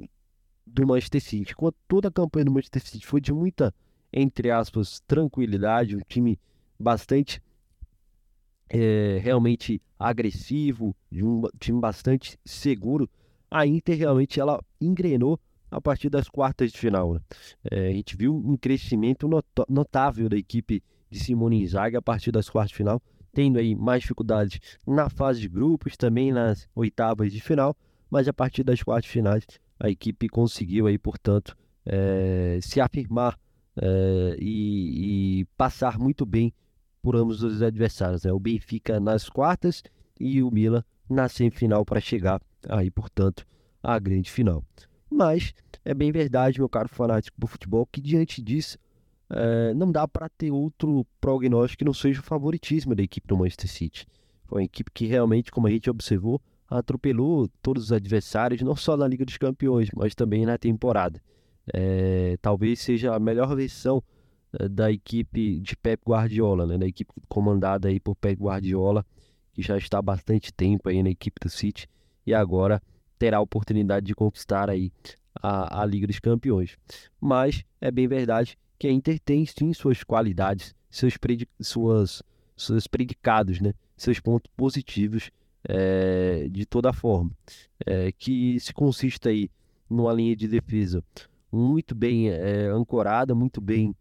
do 0.66 0.86
Manchester 0.86 1.22
City. 1.22 1.52
Enquanto 1.52 1.76
toda 1.88 2.08
a 2.08 2.12
campanha 2.12 2.44
do 2.44 2.52
Manchester 2.52 2.82
City 2.82 3.06
foi 3.06 3.20
de 3.20 3.32
muita, 3.32 3.74
entre 4.12 4.50
aspas, 4.50 5.00
tranquilidade, 5.06 5.96
um 5.96 6.00
time 6.06 6.38
bastante 6.78 7.42
é, 8.68 9.18
realmente 9.22 9.80
agressivo, 9.98 10.94
de 11.10 11.24
um 11.24 11.42
time 11.58 11.80
bastante 11.80 12.38
seguro, 12.44 13.08
a 13.50 13.66
Inter 13.66 13.98
realmente 13.98 14.38
ela 14.38 14.62
engrenou 14.80 15.40
a 15.70 15.80
partir 15.80 16.10
das 16.10 16.28
quartas 16.28 16.72
de 16.72 16.78
final. 16.78 17.14
Né? 17.14 17.20
É, 17.70 17.88
a 17.88 17.92
gente 17.92 18.16
viu 18.16 18.34
um 18.34 18.56
crescimento 18.56 19.28
notável 19.68 20.28
da 20.28 20.36
equipe 20.36 20.82
de 21.10 21.18
Simone 21.18 21.62
Inzaghi 21.62 21.96
a 21.96 22.02
partir 22.02 22.32
das 22.32 22.48
quartas 22.48 22.70
de 22.70 22.76
final, 22.76 23.02
tendo 23.32 23.58
aí 23.58 23.74
mais 23.74 24.02
dificuldades 24.02 24.60
na 24.86 25.08
fase 25.08 25.40
de 25.40 25.48
grupos, 25.48 25.96
também 25.96 26.32
nas 26.32 26.68
oitavas 26.74 27.32
de 27.32 27.40
final, 27.40 27.76
mas 28.10 28.26
a 28.28 28.32
partir 28.32 28.64
das 28.64 28.82
quartas 28.82 29.04
de 29.04 29.10
finais 29.10 29.46
a 29.78 29.88
equipe 29.88 30.28
conseguiu 30.28 30.86
aí, 30.86 30.98
portanto, 30.98 31.56
é, 31.86 32.58
se 32.60 32.80
afirmar 32.80 33.38
é, 33.80 34.36
e, 34.38 35.40
e, 35.40 35.44
passar 35.56 35.98
muito 35.98 36.26
bem 36.26 36.52
por 37.00 37.16
ambos 37.16 37.42
os 37.42 37.62
adversários. 37.62 38.24
Né? 38.24 38.32
O 38.32 38.38
Benfica 38.38 39.00
nas 39.00 39.28
quartas 39.28 39.82
e 40.18 40.42
o 40.42 40.50
Milan 40.50 40.84
na 41.08 41.28
semifinal 41.28 41.84
para 41.84 41.98
chegar 41.98 42.42
aí, 42.68 42.90
portanto, 42.90 43.46
à 43.82 43.98
grande 43.98 44.30
final. 44.30 44.62
Mas 45.10 45.52
é 45.84 45.92
bem 45.92 46.12
verdade, 46.12 46.58
meu 46.58 46.68
caro 46.68 46.88
fanático 46.88 47.38
do 47.40 47.46
futebol, 47.46 47.86
que 47.86 48.00
diante 48.00 48.40
disso 48.40 48.78
é, 49.28 49.74
não 49.74 49.90
dá 49.90 50.06
para 50.06 50.28
ter 50.28 50.50
outro 50.50 51.06
prognóstico 51.20 51.78
que 51.78 51.84
não 51.84 51.94
seja 51.94 52.20
o 52.20 52.24
favoritismo 52.24 52.94
da 52.94 53.02
equipe 53.02 53.26
do 53.26 53.36
Manchester 53.36 53.70
City. 53.70 54.06
Foi 54.44 54.60
uma 54.60 54.64
equipe 54.64 54.90
que 54.92 55.06
realmente, 55.06 55.50
como 55.50 55.66
a 55.66 55.70
gente 55.70 55.88
observou, 55.90 56.40
atropelou 56.68 57.48
todos 57.62 57.84
os 57.84 57.92
adversários, 57.92 58.62
não 58.62 58.76
só 58.76 58.96
na 58.96 59.06
Liga 59.06 59.24
dos 59.24 59.36
Campeões, 59.36 59.88
mas 59.94 60.14
também 60.14 60.46
na 60.46 60.56
temporada. 60.56 61.20
É, 61.72 62.36
talvez 62.40 62.80
seja 62.80 63.14
a 63.14 63.20
melhor 63.20 63.54
versão 63.54 64.02
é, 64.58 64.68
da 64.68 64.90
equipe 64.90 65.60
de 65.60 65.76
Pep 65.76 66.02
Guardiola, 66.06 66.66
né? 66.66 66.78
da 66.78 66.86
equipe 66.86 67.12
comandada 67.28 67.88
aí 67.88 68.00
por 68.00 68.14
Pep 68.16 68.40
Guardiola, 68.40 69.04
que 69.52 69.62
já 69.62 69.76
está 69.76 69.98
há 69.98 70.02
bastante 70.02 70.52
tempo 70.52 70.88
aí 70.88 71.02
na 71.02 71.10
equipe 71.10 71.38
do 71.40 71.48
City 71.48 71.88
e 72.26 72.34
agora 72.34 72.82
terá 73.20 73.36
a 73.36 73.42
oportunidade 73.42 74.06
de 74.06 74.14
conquistar 74.14 74.70
aí 74.70 74.90
a, 75.42 75.82
a 75.82 75.84
Liga 75.84 76.06
dos 76.06 76.18
Campeões. 76.18 76.78
Mas 77.20 77.62
é 77.78 77.90
bem 77.90 78.08
verdade 78.08 78.58
que 78.78 78.88
a 78.88 78.90
Inter 78.90 79.20
tem 79.20 79.44
sim 79.44 79.74
suas 79.74 80.02
qualidades, 80.02 80.74
seus, 80.90 81.18
suas, 81.60 82.22
seus 82.56 82.86
predicados, 82.86 83.60
né? 83.60 83.74
seus 83.94 84.18
pontos 84.18 84.50
positivos 84.56 85.30
é, 85.62 86.48
de 86.50 86.64
toda 86.64 86.94
forma. 86.94 87.30
É, 87.86 88.10
que 88.10 88.58
se 88.58 88.72
consiste 88.72 89.28
aí 89.28 89.50
numa 89.88 90.14
linha 90.14 90.34
de 90.34 90.48
defesa 90.48 91.04
muito 91.52 91.94
bem 91.94 92.30
é, 92.30 92.68
ancorada, 92.68 93.34
muito 93.34 93.60
bem 93.60 93.94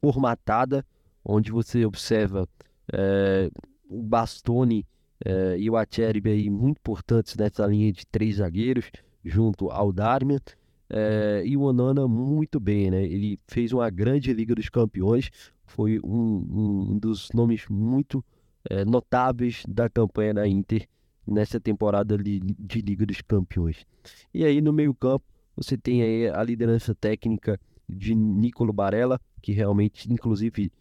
formatada, 0.00 0.84
onde 1.24 1.50
você 1.50 1.86
observa 1.86 2.46
o 3.88 4.02
Bastoni 4.02 4.84
é, 5.24 5.56
e 5.58 5.70
o 5.70 5.76
Acerbi 5.76 6.30
aí 6.30 6.50
muito 6.50 6.78
importantes 6.78 7.36
nessa 7.36 7.66
linha 7.66 7.92
de 7.92 8.06
três 8.06 8.36
zagueiros, 8.36 8.90
junto 9.24 9.70
ao 9.70 9.92
Darmian. 9.92 10.40
É, 10.90 11.42
e 11.46 11.56
o 11.56 11.62
Onana 11.62 12.06
muito 12.06 12.60
bem, 12.60 12.90
né? 12.90 13.02
Ele 13.02 13.38
fez 13.46 13.72
uma 13.72 13.88
grande 13.88 14.32
Liga 14.32 14.54
dos 14.54 14.68
Campeões, 14.68 15.30
foi 15.64 15.98
um, 16.04 16.90
um 16.92 16.98
dos 16.98 17.30
nomes 17.32 17.64
muito 17.70 18.22
é, 18.68 18.84
notáveis 18.84 19.62
da 19.66 19.88
campanha 19.88 20.34
da 20.34 20.46
Inter 20.46 20.86
nessa 21.26 21.58
temporada 21.58 22.18
de, 22.18 22.40
de 22.40 22.80
Liga 22.80 23.06
dos 23.06 23.22
Campeões. 23.22 23.86
E 24.34 24.44
aí 24.44 24.60
no 24.60 24.72
meio 24.72 24.92
campo 24.92 25.24
você 25.56 25.76
tem 25.76 26.02
aí 26.02 26.28
a 26.28 26.42
liderança 26.42 26.94
técnica 26.94 27.58
de 27.88 28.14
Nicolo 28.14 28.72
Barella, 28.72 29.20
que 29.40 29.52
realmente, 29.52 30.12
inclusive, 30.12 30.72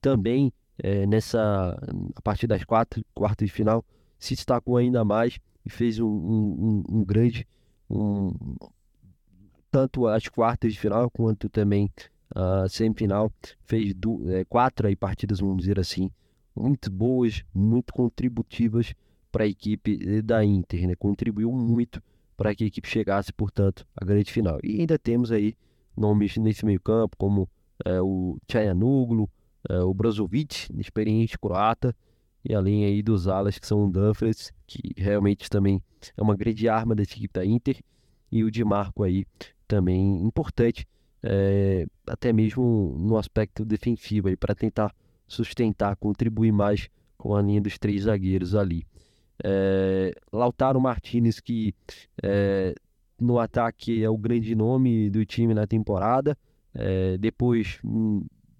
também 0.00 0.52
é, 0.78 1.06
nessa 1.06 1.78
a 2.14 2.22
partir 2.22 2.46
das 2.46 2.64
quatro, 2.64 3.04
quartas 3.14 3.48
de 3.48 3.52
final 3.52 3.84
se 4.18 4.34
destacou 4.34 4.76
ainda 4.76 5.04
mais 5.04 5.38
e 5.64 5.70
fez 5.70 5.98
um, 5.98 6.06
um, 6.06 6.84
um 6.88 7.04
grande 7.04 7.46
um, 7.88 8.32
tanto 9.70 10.06
as 10.06 10.28
quartas 10.28 10.72
de 10.72 10.78
final 10.78 11.10
quanto 11.10 11.48
também 11.48 11.90
a 12.34 12.68
semifinal 12.68 13.30
fez 13.64 13.94
do, 13.94 14.30
é, 14.30 14.44
quatro 14.44 14.86
aí 14.86 14.96
partidas 14.96 15.40
vamos 15.40 15.58
dizer 15.58 15.78
assim 15.78 16.10
muito 16.56 16.90
boas 16.90 17.44
muito 17.54 17.92
contributivas 17.92 18.94
para 19.30 19.44
a 19.44 19.48
equipe 19.48 20.22
da 20.22 20.44
Inter 20.44 20.86
né? 20.86 20.94
contribuiu 20.96 21.52
muito 21.52 22.02
para 22.36 22.54
que 22.54 22.64
a 22.64 22.66
equipe 22.66 22.88
chegasse 22.88 23.32
portanto 23.32 23.86
à 23.96 24.04
grande 24.04 24.32
final 24.32 24.58
e 24.62 24.80
ainda 24.80 24.98
temos 24.98 25.30
aí 25.30 25.56
nomes 25.96 26.36
nesse 26.36 26.64
meio 26.64 26.80
campo 26.80 27.16
como 27.16 27.48
é, 27.84 28.00
o 28.00 28.38
Chayanuglu 28.50 29.30
é, 29.68 29.78
o 29.80 29.94
Brozovic, 29.94 30.68
experiente 30.78 31.38
croata, 31.38 31.94
e 32.44 32.54
além 32.54 32.84
aí 32.84 33.02
dos 33.02 33.26
alas 33.26 33.58
que 33.58 33.66
são 33.66 33.86
o 33.86 33.90
Dumfries, 33.90 34.52
que 34.66 34.92
realmente 34.96 35.48
também 35.48 35.82
é 36.16 36.22
uma 36.22 36.36
grande 36.36 36.68
arma 36.68 36.94
da 36.94 37.02
equipe 37.02 37.32
da 37.32 37.44
Inter, 37.44 37.80
e 38.30 38.44
o 38.44 38.50
Di 38.50 38.64
Marco 38.64 39.02
aí 39.02 39.24
também 39.66 40.22
importante, 40.22 40.86
é, 41.22 41.86
até 42.06 42.32
mesmo 42.32 42.94
no 42.98 43.16
aspecto 43.16 43.64
defensivo 43.64 44.36
para 44.36 44.54
tentar 44.54 44.94
sustentar, 45.26 45.96
contribuir 45.96 46.52
mais 46.52 46.88
com 47.16 47.34
a 47.34 47.40
linha 47.40 47.62
dos 47.62 47.78
três 47.78 48.02
zagueiros 48.02 48.54
ali. 48.54 48.84
É, 49.42 50.12
Lautaro 50.30 50.80
Martinez 50.80 51.40
que 51.40 51.74
é, 52.22 52.74
no 53.18 53.38
ataque 53.38 54.04
é 54.04 54.10
o 54.10 54.18
grande 54.18 54.54
nome 54.54 55.08
do 55.08 55.24
time 55.24 55.54
na 55.54 55.66
temporada. 55.66 56.36
Depois, 57.20 57.78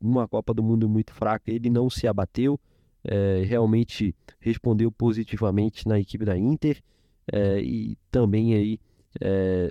numa 0.05 0.29
Copa 0.29 0.53
do 0.53 0.63
Mundo 0.63 0.89
muito 0.89 1.15
fraca, 1.15 1.51
ele 1.51 1.71
não 1.71 1.89
se 1.89 2.07
abateu, 2.07 2.61
é, 3.03 3.43
realmente 3.45 4.15
respondeu 4.39 4.93
positivamente 4.93 5.89
na 5.89 5.99
equipe 5.99 6.25
da 6.25 6.37
Inter 6.37 6.83
é, 7.33 7.59
e 7.61 7.97
também 8.11 8.55
aí 8.55 8.81
é, 9.21 9.71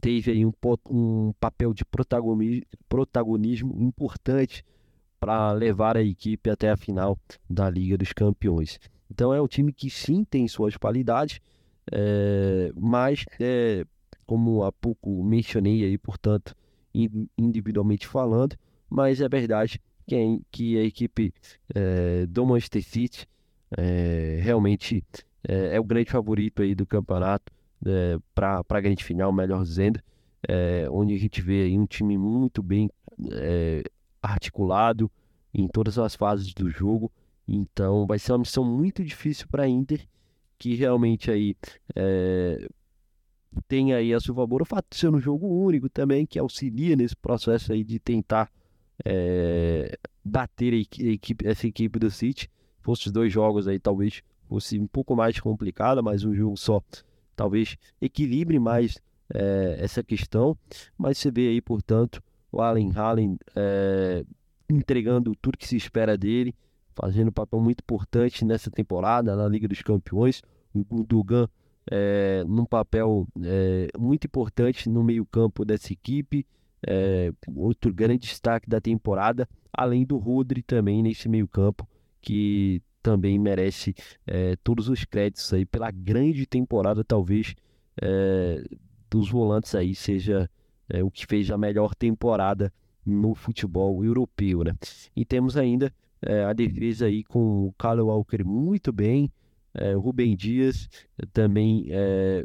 teve 0.00 0.32
aí 0.32 0.44
um, 0.44 0.52
um 0.88 1.32
papel 1.38 1.72
de 1.72 1.84
protagonismo, 1.84 2.66
protagonismo 2.88 3.76
importante 3.80 4.64
para 5.20 5.52
levar 5.52 5.96
a 5.96 6.02
equipe 6.02 6.50
até 6.50 6.70
a 6.70 6.76
final 6.76 7.16
da 7.48 7.70
Liga 7.70 7.96
dos 7.96 8.12
Campeões. 8.12 8.80
Então 9.08 9.32
é 9.32 9.40
um 9.40 9.46
time 9.46 9.72
que 9.72 9.90
sim 9.90 10.24
tem 10.24 10.48
suas 10.48 10.76
qualidades, 10.76 11.40
mas 12.74 13.26
como 14.24 14.62
há 14.62 14.72
pouco 14.72 15.22
mencionei 15.22 15.84
aí, 15.84 15.98
portanto, 15.98 16.54
individualmente 17.36 18.06
falando, 18.06 18.56
mas 18.88 19.20
é 19.20 19.28
verdade 19.28 19.80
que, 20.06 20.42
que 20.50 20.78
a 20.78 20.84
equipe 20.84 21.32
é, 21.74 22.26
do 22.26 22.44
Manchester 22.44 22.82
City 22.82 23.26
é, 23.76 24.40
realmente 24.42 25.04
é, 25.46 25.76
é, 25.76 25.80
o 25.80 25.84
grande 25.84 26.10
favorito 26.10 26.62
aí 26.62 26.74
do 26.74 26.84
campeonato 26.84 27.52
é, 27.86 28.18
para 28.34 28.64
a 28.68 28.80
grande 28.80 29.04
final, 29.04 29.32
melhor 29.32 29.62
dizendo. 29.62 30.00
onde 30.90 31.14
a 31.14 31.18
gente 31.18 31.40
vê 31.40 31.62
aí 31.62 31.78
um 31.78 31.86
time 31.86 32.18
muito 32.18 32.62
bem 32.62 32.90
articulado 34.22 35.10
em 35.54 35.68
todas 35.68 35.98
as 35.98 36.14
fases 36.16 36.52
do 36.52 36.68
jogo. 36.70 37.10
Então 37.46 38.06
vai 38.06 38.18
ser 38.18 38.32
uma 38.32 38.38
missão 38.38 38.64
muito 38.64 39.04
difícil 39.04 39.46
para 39.48 39.64
a 39.64 39.68
Inter, 39.68 40.06
que 40.58 40.74
realmente 40.74 41.30
aí 41.30 41.54
tem 43.66 43.92
aí 43.92 44.14
a 44.14 44.20
seu 44.20 44.34
favor 44.34 44.62
o 44.62 44.64
fato 44.64 44.86
de 44.90 44.96
ser 44.96 45.08
um 45.08 45.20
jogo 45.20 45.46
único 45.46 45.88
também, 45.88 46.26
que 46.26 46.38
auxilia 46.38 46.96
nesse 46.96 47.16
processo 47.16 47.72
aí 47.72 47.82
de 47.82 47.98
tentar 47.98 48.50
é, 49.04 49.98
bater 50.24 50.72
a 50.72 50.76
equipe, 50.76 51.46
essa 51.46 51.66
equipe 51.66 51.98
do 51.98 52.10
City. 52.10 52.48
Fosse 52.80 53.10
dois 53.10 53.32
jogos 53.32 53.68
aí, 53.68 53.78
talvez 53.78 54.22
fosse 54.48 54.78
um 54.78 54.86
pouco 54.86 55.14
mais 55.14 55.38
complicado, 55.38 56.02
mas 56.02 56.24
um 56.24 56.34
jogo 56.34 56.56
só 56.56 56.82
talvez 57.36 57.76
equilibre 58.00 58.58
mais 58.58 58.98
é, 59.32 59.76
essa 59.80 60.02
questão. 60.02 60.56
Mas 60.96 61.18
você 61.18 61.30
vê 61.30 61.48
aí, 61.48 61.60
portanto, 61.60 62.22
o 62.50 62.60
Allen 62.60 62.92
Hallen 62.94 63.38
é, 63.54 64.24
entregando 64.68 65.34
tudo 65.40 65.58
que 65.58 65.66
se 65.66 65.76
espera 65.76 66.16
dele, 66.16 66.54
fazendo 66.94 67.28
um 67.28 67.32
papel 67.32 67.60
muito 67.60 67.80
importante 67.80 68.44
nessa 68.44 68.70
temporada 68.70 69.34
na 69.36 69.48
Liga 69.48 69.68
dos 69.68 69.82
Campeões. 69.82 70.42
O 70.74 70.84
Gundogan 70.84 71.48
é, 71.90 72.44
num 72.46 72.64
papel 72.64 73.26
é, 73.42 73.88
muito 73.98 74.26
importante 74.26 74.88
no 74.88 75.02
meio-campo 75.02 75.64
dessa 75.64 75.92
equipe. 75.92 76.46
É, 76.86 77.30
outro 77.54 77.92
grande 77.92 78.26
destaque 78.26 78.68
da 78.68 78.80
temporada, 78.80 79.46
além 79.72 80.04
do 80.04 80.16
Rodri 80.16 80.62
também 80.62 81.02
nesse 81.02 81.28
meio-campo, 81.28 81.86
que 82.22 82.82
também 83.02 83.38
merece 83.38 83.94
é, 84.26 84.56
todos 84.62 84.88
os 84.88 85.04
créditos 85.04 85.52
aí 85.52 85.64
pela 85.64 85.90
grande 85.90 86.46
temporada, 86.46 87.04
talvez 87.04 87.54
é, 88.00 88.62
dos 89.10 89.30
volantes 89.30 89.74
aí 89.74 89.94
seja 89.94 90.50
é, 90.88 91.02
o 91.02 91.10
que 91.10 91.26
fez 91.26 91.50
a 91.50 91.58
melhor 91.58 91.94
temporada 91.94 92.72
no 93.04 93.34
futebol 93.34 94.04
europeu, 94.04 94.62
né? 94.62 94.74
E 95.16 95.24
temos 95.24 95.56
ainda 95.56 95.92
a 96.46 96.52
defesa 96.52 97.06
aí 97.06 97.24
com 97.24 97.66
o 97.66 97.74
Kyle 97.78 98.02
Walker 98.02 98.44
muito 98.44 98.92
bem, 98.92 99.32
é, 99.74 99.92
Rubem 99.94 100.36
Dias 100.36 100.88
também 101.32 101.86
é, 101.90 102.44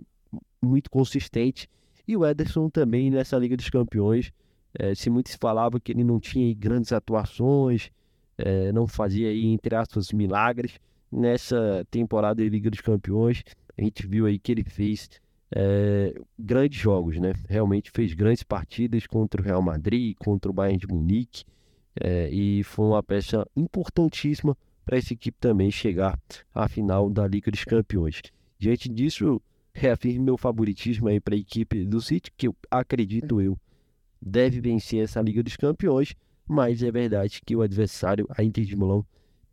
muito 0.61 0.89
consistente 0.89 1.69
e 2.07 2.15
o 2.15 2.25
Ederson 2.25 2.69
também 2.69 3.09
nessa 3.09 3.37
Liga 3.37 3.57
dos 3.57 3.69
Campeões. 3.69 4.31
É, 4.77 4.93
se 4.93 5.09
muito 5.09 5.29
se 5.29 5.37
falava 5.37 5.79
que 5.79 5.91
ele 5.91 6.03
não 6.03 6.19
tinha 6.19 6.53
grandes 6.53 6.91
atuações, 6.91 7.89
é, 8.37 8.71
não 8.71 8.85
fazia 8.87 9.29
aí, 9.29 9.45
entre 9.45 9.75
aspas, 9.75 10.11
milagres. 10.11 10.79
Nessa 11.11 11.85
temporada 11.89 12.43
de 12.43 12.49
Liga 12.49 12.69
dos 12.69 12.81
Campeões, 12.81 13.43
a 13.77 13.81
gente 13.81 14.05
viu 14.05 14.25
aí 14.25 14.37
que 14.37 14.51
ele 14.51 14.63
fez 14.63 15.09
é, 15.55 16.13
grandes 16.37 16.77
jogos, 16.77 17.17
né? 17.17 17.33
Realmente 17.47 17.89
fez 17.89 18.13
grandes 18.13 18.43
partidas 18.43 19.07
contra 19.07 19.41
o 19.41 19.43
Real 19.43 19.61
Madrid, 19.61 20.15
contra 20.19 20.51
o 20.51 20.53
Bayern 20.53 20.77
de 20.77 20.87
Munique, 20.87 21.45
e 22.29 22.61
foi 22.65 22.87
uma 22.87 23.01
peça 23.01 23.47
importantíssima 23.55 24.57
para 24.85 24.97
essa 24.97 25.13
equipe 25.13 25.37
também 25.39 25.71
chegar 25.71 26.17
à 26.53 26.67
final 26.69 27.09
da 27.09 27.27
Liga 27.27 27.49
dos 27.51 27.63
Campeões. 27.63 28.21
Diante 28.59 28.87
disso, 28.87 29.41
reafirmo 29.73 30.23
meu 30.23 30.37
favoritismo 30.37 31.07
aí 31.07 31.19
para 31.19 31.35
a 31.35 31.37
equipe 31.37 31.83
do 31.83 31.99
City, 31.99 32.31
que 32.37 32.47
eu 32.47 32.55
acredito 32.69 33.41
eu 33.41 33.57
deve 34.21 34.61
vencer 34.61 35.03
essa 35.03 35.21
Liga 35.21 35.43
dos 35.43 35.55
Campeões, 35.55 36.15
mas 36.47 36.81
é 36.81 36.91
verdade 36.91 37.41
que 37.45 37.55
o 37.55 37.61
adversário, 37.61 38.27
a 38.29 38.43
Inter 38.43 38.63
de 38.63 38.75
Milão, 38.75 39.05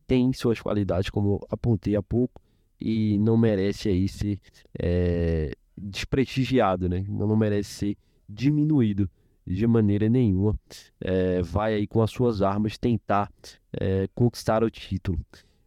tem 0.06 0.32
suas 0.32 0.60
qualidades, 0.60 1.10
como 1.10 1.44
apontei 1.50 1.96
há 1.96 2.02
pouco, 2.02 2.40
e 2.80 3.18
não 3.18 3.36
merece 3.36 3.88
aí 3.88 4.08
ser 4.08 4.40
é, 4.78 5.52
desprestigiado, 5.76 6.88
né? 6.88 7.04
Não 7.08 7.36
merece 7.36 7.70
ser 7.70 7.96
diminuído 8.28 9.08
de 9.46 9.66
maneira 9.66 10.08
nenhuma. 10.08 10.58
É, 11.00 11.42
vai 11.42 11.74
aí 11.74 11.86
com 11.86 12.02
as 12.02 12.10
suas 12.10 12.42
armas 12.42 12.78
tentar 12.78 13.30
é, 13.72 14.08
conquistar 14.14 14.62
o 14.62 14.70
título. 14.70 15.18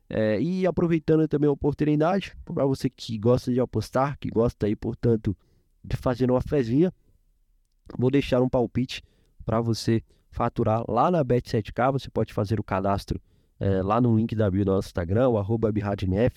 É, 0.10 0.39
e 0.39 0.65
aproveitando 0.67 1.28
também 1.28 1.50
a 1.50 1.54
oportunidade, 1.54 2.36
para 2.45 2.65
você 2.65 2.89
que 2.89 3.17
gosta 3.17 3.52
de 3.52 3.60
apostar, 3.60 4.17
que 4.19 4.30
gosta 4.30 4.65
aí, 4.67 4.76
portanto, 4.76 5.36
de 5.84 5.97
fazer 5.97 6.30
uma 6.30 6.41
fezinha, 6.41 6.93
vou 7.97 8.12
deixar 8.12 8.41
um 8.41 8.50
palpite 8.50 9.04
para 9.45 9.60
você 9.62 10.04
faturar 10.32 10.84
lá 10.89 11.10
na 11.10 11.23
Bet7K. 11.23 11.91
Você 11.91 12.10
pode 12.10 12.34
fazer 12.34 12.60
o 12.60 12.63
cadastro 12.63 13.19
lá 13.84 14.02
no 14.02 14.15
link 14.17 14.36
da 14.36 14.52
bio 14.52 14.65
do 14.65 14.71
nosso 14.71 14.89
Instagram, 14.89 15.30
o 15.30 15.38
arroba 15.38 15.71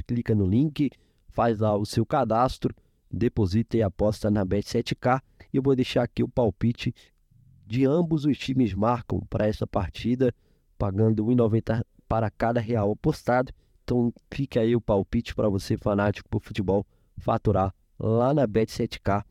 clica 0.07 0.35
no 0.35 0.47
link, 0.47 0.91
faz 1.29 1.59
lá 1.59 1.77
o 1.77 1.85
seu 1.85 2.07
cadastro, 2.07 2.75
deposita 3.11 3.77
e 3.77 3.83
aposta 3.83 4.31
na 4.31 4.47
Bet7K. 4.47 5.21
E 5.53 5.57
eu 5.57 5.63
vou 5.63 5.75
deixar 5.75 6.03
aqui 6.03 6.23
o 6.23 6.29
palpite 6.29 6.95
de 7.69 7.85
ambos 7.85 8.25
os 8.25 8.39
times 8.39 8.73
marcam 8.73 9.21
para 9.29 9.47
essa 9.47 9.67
partida, 9.67 10.35
pagando 10.79 11.27
1,90 11.27 11.85
para 12.09 12.31
cada 12.31 12.61
real 12.61 12.91
apostado. 12.93 13.53
Então 13.85 14.13
fica 14.31 14.61
aí 14.61 14.75
o 14.75 14.81
palpite 14.81 15.35
para 15.35 15.51
você, 15.51 15.77
fanático 15.77 16.29
por 16.31 16.43
futebol, 16.43 16.87
faturar 17.19 17.75
lá 17.99 18.33
na 18.33 18.49
Bet7K. 18.49 19.23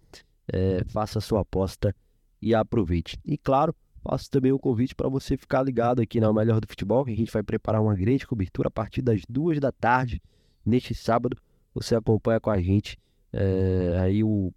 É, 0.53 0.83
faça 0.85 1.19
sua 1.19 1.41
aposta 1.41 1.93
e 2.39 2.53
aproveite. 2.53 3.19
E 3.25 3.39
claro, 3.39 3.75
faço 4.03 4.29
também 4.29 4.51
o 4.51 4.59
convite 4.59 4.93
para 4.93 5.09
você 5.09 5.35
ficar 5.35 5.63
ligado 5.63 5.99
aqui 5.99 6.19
na 6.19 6.31
Melhor 6.31 6.61
do 6.61 6.67
Futebol, 6.67 7.03
que 7.03 7.11
a 7.11 7.15
gente 7.15 7.31
vai 7.31 7.41
preparar 7.41 7.81
uma 7.81 7.95
grande 7.95 8.25
cobertura 8.25 8.67
a 8.67 8.71
partir 8.71 9.01
das 9.01 9.21
duas 9.27 9.59
da 9.59 9.71
tarde 9.71 10.21
neste 10.63 10.93
sábado. 10.93 11.35
Você 11.73 11.95
acompanha 11.95 12.39
com 12.39 12.51
a 12.51 12.61
gente 12.61 12.97
é, 13.33 13.97
aí 13.99 14.23
o 14.23 14.53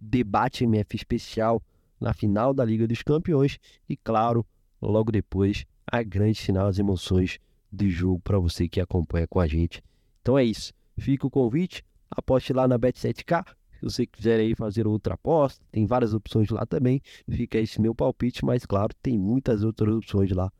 debate 0.00 0.62
MF 0.62 0.94
especial 0.94 1.60
na 2.00 2.12
final 2.12 2.54
da 2.54 2.64
Liga 2.64 2.86
dos 2.86 3.02
Campeões 3.02 3.58
e, 3.88 3.96
claro, 3.96 4.44
logo 4.80 5.10
depois, 5.10 5.64
a 5.86 6.02
grande 6.02 6.40
final, 6.40 6.66
as 6.66 6.78
emoções 6.78 7.38
do 7.70 7.88
jogo 7.88 8.20
para 8.20 8.38
você 8.38 8.68
que 8.68 8.80
acompanha 8.80 9.26
com 9.26 9.40
a 9.40 9.46
gente. 9.46 9.82
Então 10.22 10.38
é 10.38 10.44
isso. 10.44 10.72
Fica 10.98 11.26
o 11.26 11.30
convite, 11.30 11.84
aposte 12.10 12.52
lá 12.52 12.66
na 12.66 12.78
Bet7K. 12.78 13.44
Se 13.78 13.82
você 13.82 14.06
quiser 14.06 14.40
aí 14.40 14.54
fazer 14.54 14.86
outra 14.86 15.14
aposta, 15.14 15.64
tem 15.70 15.86
várias 15.86 16.12
opções 16.12 16.50
lá 16.50 16.66
também. 16.66 17.00
Fica 17.30 17.58
esse 17.58 17.80
meu 17.80 17.94
palpite, 17.94 18.44
mas 18.44 18.66
claro, 18.66 18.92
tem 19.00 19.16
muitas 19.16 19.62
outras 19.62 19.94
opções 19.94 20.32
lá 20.32 20.50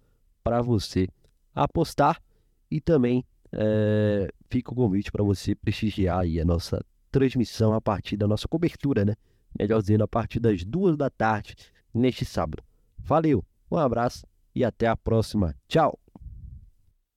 para 0.45 0.63
você 0.63 1.09
apostar. 1.55 2.23
E 2.71 2.81
também 2.81 3.25
é, 3.53 4.29
fica 4.49 4.73
o 4.73 4.75
convite 4.75 5.11
para 5.11 5.25
você 5.25 5.55
prestigiar 5.55 6.21
aí 6.21 6.41
a 6.41 6.45
nossa 6.45 6.85
transmissão 7.11 7.73
a 7.73 7.81
partir 7.81 8.17
da 8.17 8.29
nossa 8.29 8.47
cobertura, 8.47 9.05
né? 9.05 9.15
Melhor 9.59 9.81
dizendo, 9.81 10.05
a 10.05 10.09
partir 10.09 10.41
das 10.41 10.65
duas 10.65 10.97
da 10.97 11.09
tarde 11.09 11.57
neste 11.93 12.25
sábado. 12.25 12.63
Valeu, 12.99 13.45
um 13.71 13.77
abraço 13.77 14.27
e 14.55 14.65
até 14.65 14.87
a 14.87 14.97
próxima. 14.97 15.55
Tchau! 15.69 15.99